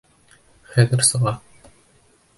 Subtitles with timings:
[0.71, 1.37] Хәҙер сыға!